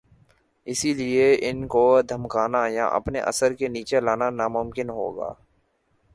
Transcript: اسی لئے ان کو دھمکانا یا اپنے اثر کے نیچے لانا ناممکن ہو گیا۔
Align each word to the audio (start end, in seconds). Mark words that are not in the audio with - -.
اسی 0.67 0.91
لئے 0.93 1.27
ان 1.49 1.67
کو 1.67 1.83
دھمکانا 2.09 2.63
یا 2.67 2.85
اپنے 2.99 3.19
اثر 3.31 3.53
کے 3.53 3.67
نیچے 3.67 3.99
لانا 4.01 4.27
ناممکن 4.29 4.89
ہو 4.89 5.07
گیا۔ 5.17 5.31